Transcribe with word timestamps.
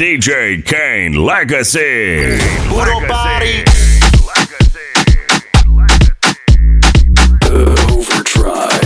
DJ 0.00 0.64
Kaine 0.64 1.12
Legacy. 1.12 2.38
Puro 2.70 3.06
party. 3.06 3.62
Overdrive. 7.52 8.80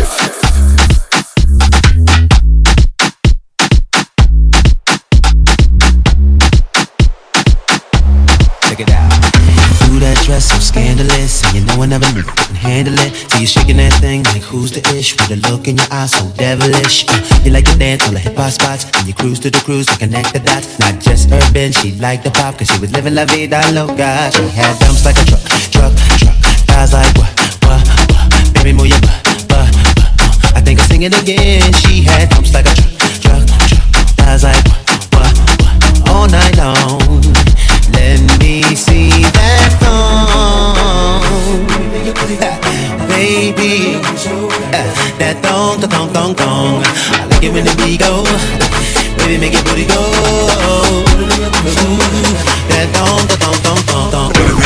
Check 8.62 8.81
it 8.81 8.90
out. 8.90 9.12
Ooh, 9.87 10.01
that 10.01 10.21
dress 10.26 10.51
so 10.51 10.58
scandalous, 10.58 11.44
and 11.44 11.54
you 11.54 11.65
know 11.65 11.81
I 11.81 11.87
never 11.87 12.10
knew 12.12 12.22
you 12.22 12.24
can 12.24 12.44
handle 12.65 12.96
it. 12.96 13.12
So 13.31 13.38
you 13.38 13.46
shaking 13.46 13.76
that 13.76 13.92
thing 14.01 14.24
like 14.33 14.42
who's 14.42 14.72
the 14.72 14.80
ish? 14.97 15.12
With 15.21 15.37
a 15.37 15.40
look 15.49 15.69
in 15.69 15.76
your 15.76 15.87
eyes 15.92 16.12
so 16.16 16.24
devilish. 16.41 17.05
Uh, 17.09 17.20
you 17.45 17.52
like 17.52 17.69
to 17.69 17.77
dance 17.77 18.09
on 18.09 18.15
the 18.15 18.20
hip 18.20 18.37
hop 18.37 18.52
spots, 18.52 18.88
and 18.97 19.06
you 19.06 19.15
cruise 19.15 19.38
to 19.45 19.51
the 19.51 19.60
cruise 19.60 19.87
to 19.92 19.97
connect 19.98 20.33
the 20.33 20.41
dots. 20.41 20.79
Not 20.80 20.98
just 21.01 21.30
urban, 21.30 21.73
she 21.73 21.92
liked 22.01 22.24
the 22.24 22.33
pop, 22.33 22.56
cause 22.56 22.69
she 22.73 22.79
was 22.80 22.91
living 22.92 23.15
la 23.15 23.27
vida 23.27 23.61
loca. 23.77 24.33
She 24.33 24.48
had 24.56 24.75
dumps 24.80 25.05
like 25.05 25.20
a 25.20 25.25
truck, 25.29 25.45
truck, 25.70 25.92
truck. 26.19 26.37
Thighs 26.65 26.92
like 26.97 27.12
what, 27.20 27.33
what, 27.69 27.84
what? 28.11 28.55
Baby, 28.56 28.73
move 28.73 28.89
your 28.89 29.01
butt, 29.05 29.20
butt, 29.47 29.69
butt. 29.77 30.56
I 30.56 30.61
think 30.65 30.81
I'm 30.81 30.89
singing 30.89 31.15
again. 31.15 31.44
That 45.84 45.93
thong, 45.93 46.09
thong, 46.15 46.34
thong. 46.34 46.83
I 47.12 47.27
like 47.27 47.43
it 47.45 47.52
when 47.52 47.65
the 47.66 47.74
beat 47.77 48.01
go. 48.01 48.25
Baby, 49.19 49.37
make 49.37 49.52
it 49.52 49.65
booty 49.66 49.84
go. 49.84 50.01
Ooh, 50.01 51.05
That 52.73 52.88
thong, 52.95 53.29
thong, 53.29 53.61
thong, 53.61 53.83
thong, 53.84 54.11
thong, 54.11 54.65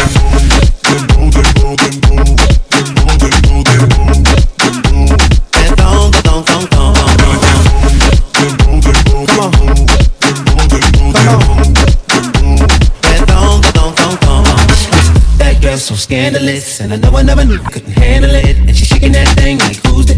girl 15.61 15.77
so 15.77 15.95
scandalous, 15.95 16.81
and 16.81 16.93
I 16.93 16.97
know 16.97 17.11
I 17.17 17.23
never 17.23 17.45
knew 17.45 17.59
couldn't 17.59 17.93
handle 17.93 18.31
it. 18.33 18.57
And 18.57 18.77
she 18.77 18.85
shaking 18.85 19.13
that 19.13 19.29
thing 19.37 19.59
like 19.59 19.77
who's 19.87 20.07
the 20.07 20.18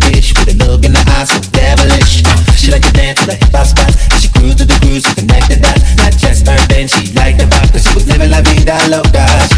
with 0.59 0.69
look 0.69 0.85
in 0.85 0.93
the 0.93 1.05
eyes 1.17 1.31
so 1.31 1.39
devilish. 1.53 2.23
Uh, 2.25 2.53
she 2.55 2.71
like 2.71 2.83
to 2.83 2.93
dance 2.93 3.21
to 3.21 3.27
the 3.27 3.35
hip 3.35 3.53
hop 3.53 3.67
spots, 3.67 3.97
she 4.21 4.29
cruise 4.31 4.57
to 4.57 4.65
the 4.65 4.75
cruise 4.81 5.03
to 5.05 5.15
connect 5.15 5.49
the 5.49 5.57
dots. 5.57 5.83
Not 5.97 6.13
just 6.17 6.49
urban, 6.49 6.89
she 6.89 7.13
liked 7.15 7.39
the 7.39 7.47
vibe 7.47 7.73
'cause 7.73 7.85
she 7.85 7.95
was 7.95 8.07
living 8.07 8.31
la 8.31 8.41
vida 8.41 8.77
loca. 8.89 9.50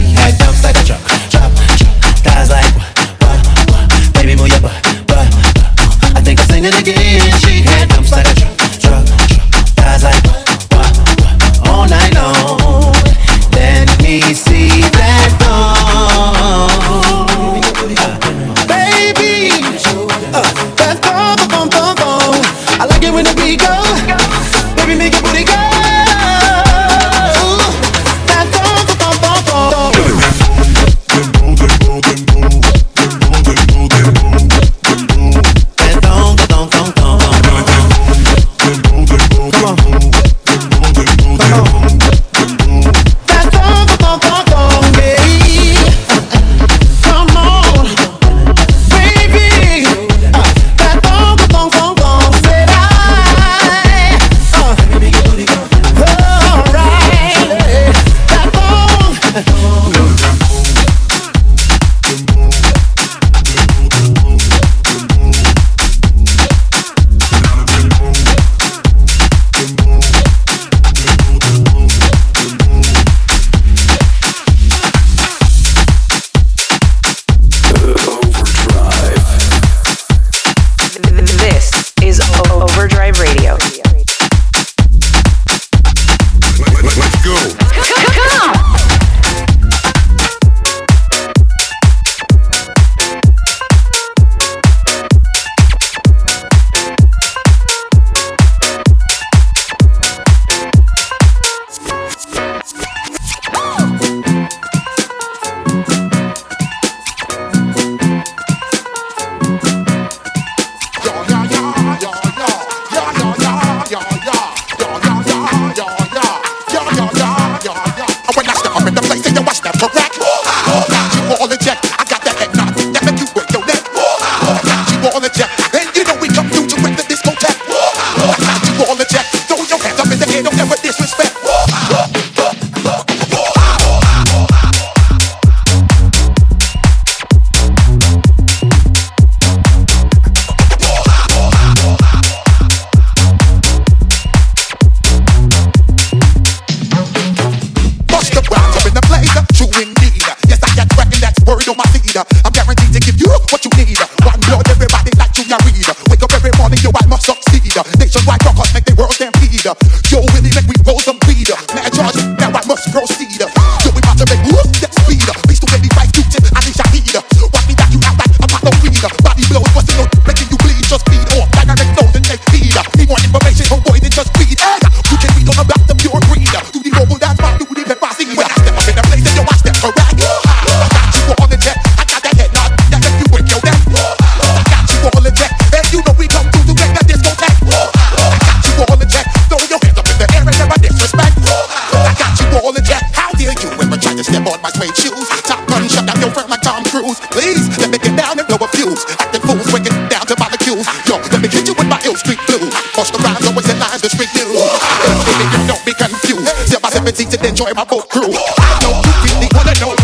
be 205.85 205.93
confused. 205.95 206.49
Say 206.67 206.77
about 206.77 206.95
everything 206.95 207.29
to 207.31 207.49
enjoy 207.49 207.73
my 207.75 207.85
boat 207.85 208.09
crew. 208.09 208.31
I 208.31 208.79
know 208.83 208.93
you 209.03 209.13
really 209.25 209.49
wanna 209.55 209.75
know. 209.81 210.02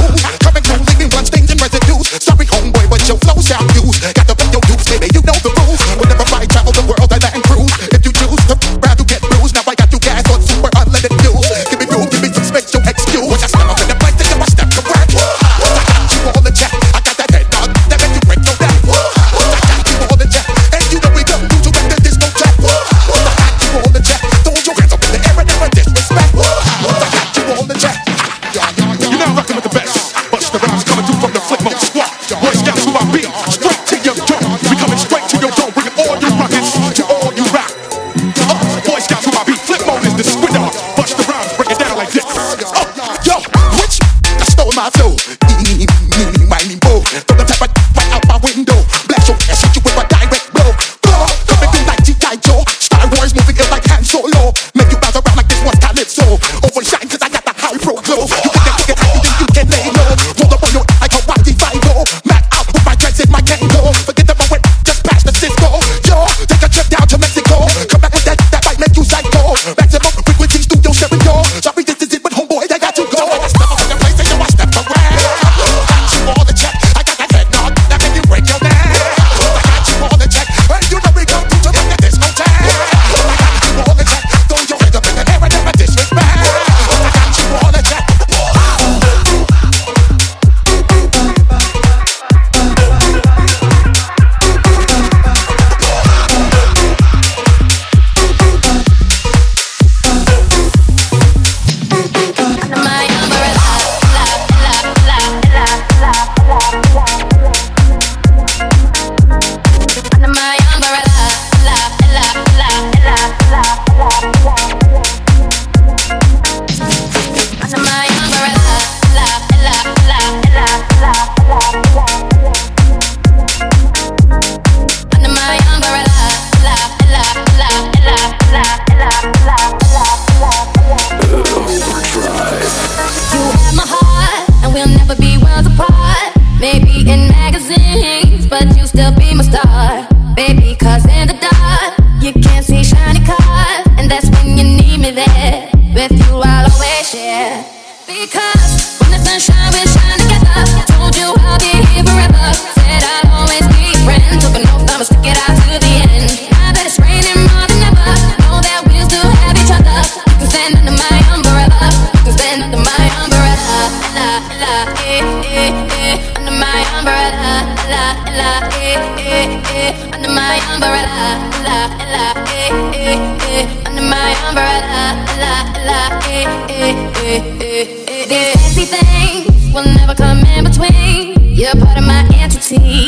see. 182.68 183.07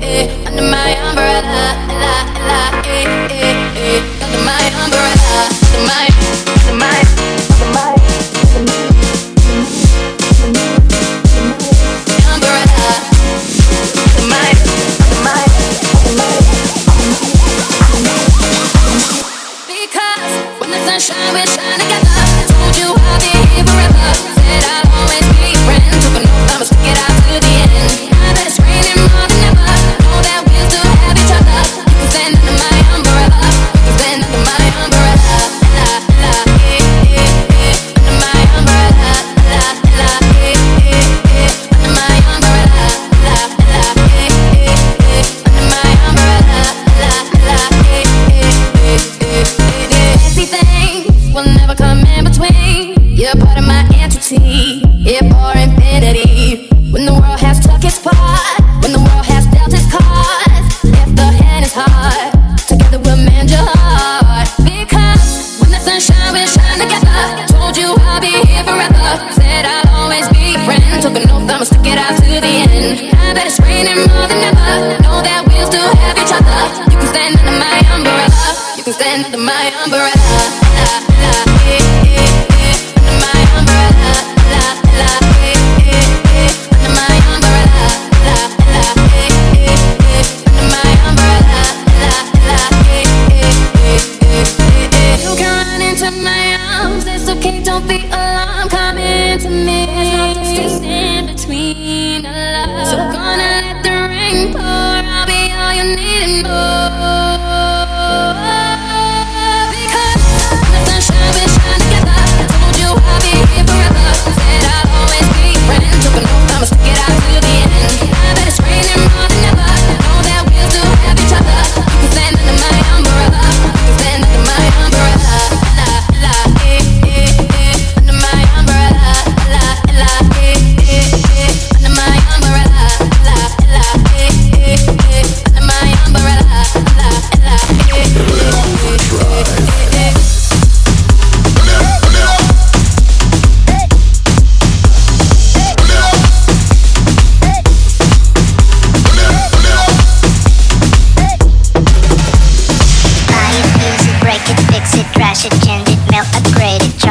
Eh, 0.00 0.28
eh, 0.28 0.46
under 0.46 0.62
my 0.62 0.77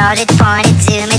I 0.08 0.14
it, 0.14 0.28
point 0.38 0.64
to 0.86 1.17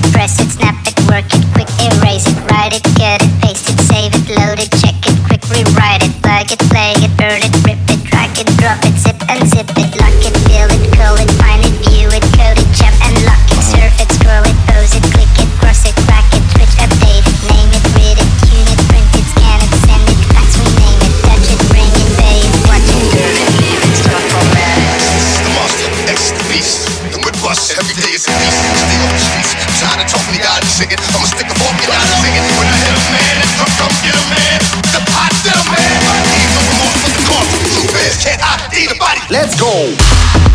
it's 28.14 28.26
a 28.26 28.34
beast. 28.42 28.58
Streets. 29.22 29.54
Tired 29.80 30.02
of 30.02 30.08
talking, 30.10 30.34
you. 30.92 30.98
I'ma 31.14 31.28
stick 31.30 31.46
a 31.46 31.56
fork 31.62 31.78
in 32.26 32.34
you. 32.34 32.44
When 32.58 32.68
I 32.68 32.76
hit 32.82 32.94
a 32.96 33.02
man, 33.14 33.38
get 34.02 34.16
a 34.18 34.24
man. 34.34 34.60
The 34.94 35.02
pot 35.14 35.32
still 35.38 35.62
man. 35.70 36.90
The 37.06 37.14
can't 38.24 38.42
eat 38.74 38.92
a 38.92 38.98
body. 38.98 39.22
Let's 39.30 39.60
go. 39.60 40.49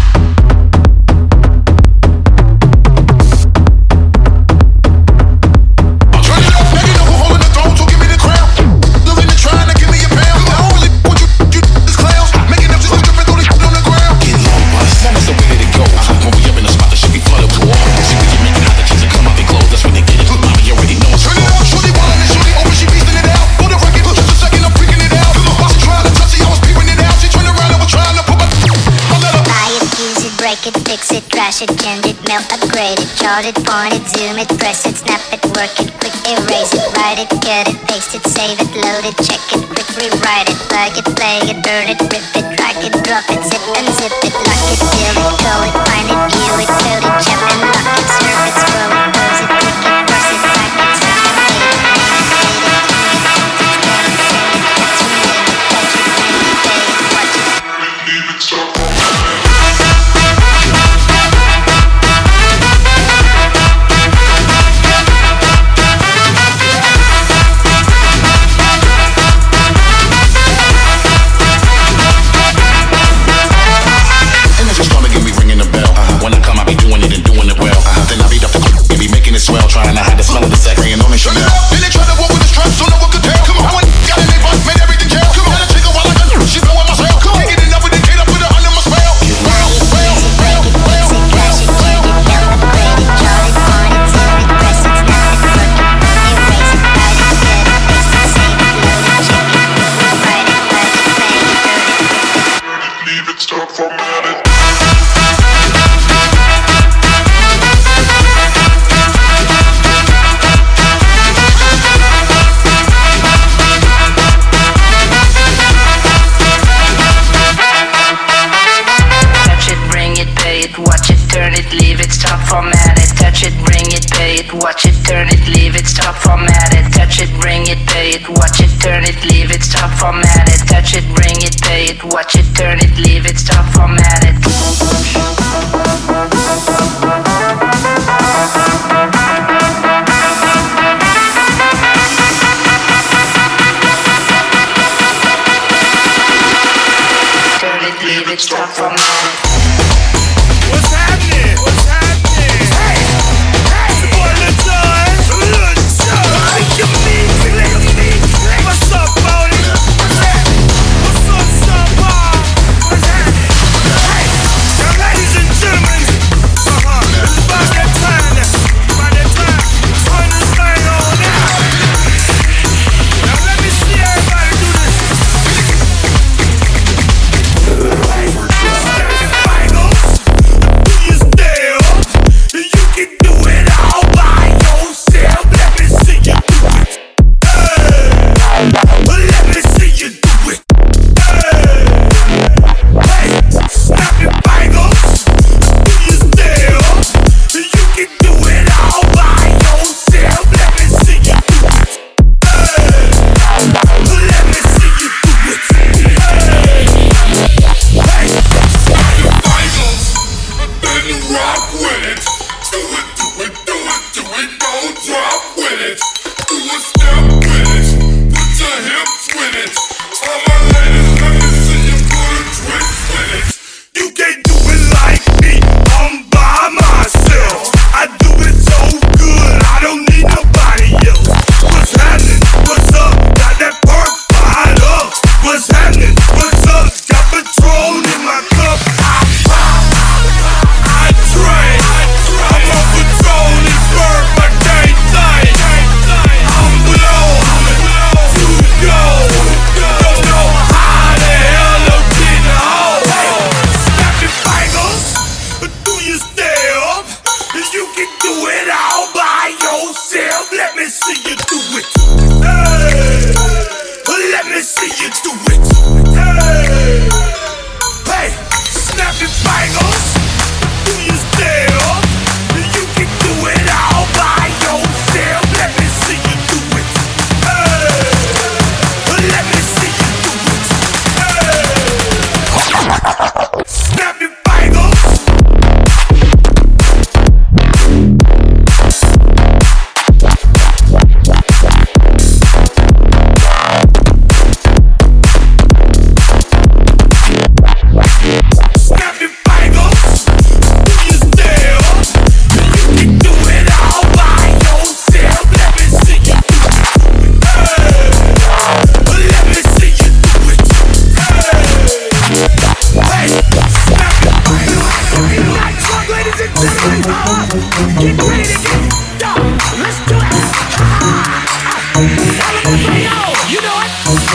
flash 31.44 31.60
it, 31.60 31.76
change 31.76 32.06
it, 32.06 32.16
mail, 32.24 32.40
upgrade 32.56 32.96
it, 32.96 33.10
chart 33.20 33.44
it, 33.44 33.52
point 33.68 33.92
it, 33.92 34.00
zoom 34.08 34.40
it, 34.40 34.48
press 34.56 34.86
it, 34.88 34.96
snap 34.96 35.20
it, 35.28 35.44
work 35.52 35.68
it, 35.76 35.92
quick 36.00 36.16
erase 36.24 36.72
it, 36.72 36.80
write 36.96 37.20
it, 37.20 37.28
cut 37.44 37.68
it, 37.68 37.76
paste 37.84 38.16
it, 38.16 38.24
save 38.24 38.56
it, 38.56 38.72
load 38.80 39.04
it, 39.04 39.12
check 39.20 39.44
it, 39.52 39.60
quick 39.68 39.88
rewrite 39.92 40.48
it, 40.48 40.56
plug 40.72 40.96
it, 40.96 41.04
play 41.04 41.44
it, 41.44 41.60
burn 41.60 41.92
it, 41.92 42.00
rip 42.00 42.24
it, 42.32 42.46
drag 42.56 42.80
it, 42.80 42.96
drop 43.04 43.28
it, 43.28 43.44
zip 43.44 43.60
and 43.76 43.88
zip 43.92 44.14
it, 44.24 44.32
lock 44.32 44.64
it, 44.72 44.80
fill 44.88 45.20
it, 45.20 45.36
call 45.44 45.60
it, 45.68 45.76
find 45.84 46.08
it, 46.08 46.20
view 46.32 46.54
it, 46.64 46.70
code 46.80 47.04
it, 47.04 47.14
jump 47.20 47.44
and 47.52 47.60
lock 47.60 47.92
it, 47.92 48.08
surf 48.08 48.40
it, 48.48 48.56
scroll 48.64 49.20
it. 49.20 49.23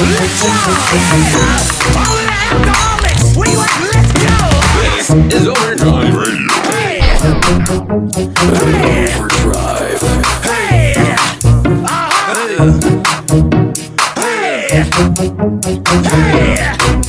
Let's 0.01 0.41
go. 0.41 0.47
Alcoholics, 2.51 3.35
where? 3.35 3.49
Let's 3.91 4.13
go. 4.13 4.37
This 4.79 5.09
is 5.33 5.45
Overdrive 5.47 6.15
Radio. 6.15 6.47
Hey. 6.71 7.01
Overdrive. 9.19 10.01
Hey. 10.41 10.93
Hey. 14.15 14.71
hey. 14.71 14.87
hey. 16.09 17.08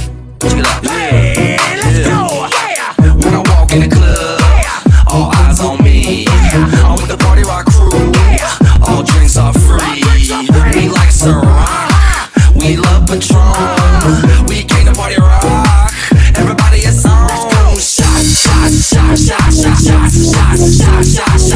shots, 18.91 19.29
shots, 19.29 19.63
shots, 19.63 19.85
shots, 19.87 20.33
shots, 20.33 20.83
shots, 20.83 21.17
shots. 21.17 21.50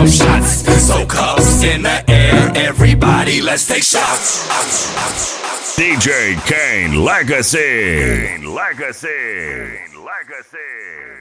up 0.00 0.08
shots. 0.08 0.64
So 0.82 1.04
cups 1.06 1.62
in 1.62 1.82
the 1.82 2.04
air, 2.10 2.52
everybody, 2.54 3.42
let's 3.42 3.66
take 3.66 3.82
shots. 3.82 4.48
DJ 5.76 6.36
Kaine 6.46 7.04
Legacy. 7.04 7.58
Kaine 7.58 8.54
Legacy. 8.54 9.08
Kaine 9.08 10.04
Legacy. 10.04 11.19